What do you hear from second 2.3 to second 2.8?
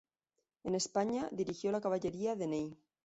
de Ney.